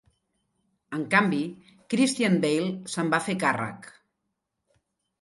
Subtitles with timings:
[0.99, 1.43] En canvi,
[1.95, 3.95] Christian Bale se'n va fer càrrec.